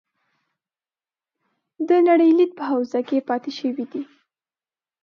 [1.87, 4.01] د نړۍ لید په حوزه کې پاتې شوي دي.